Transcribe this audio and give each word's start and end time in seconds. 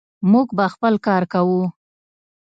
موږ 0.31 0.47
به 0.57 0.65
خپل 0.73 0.93
کار 1.07 1.23
کوو. 1.33 1.61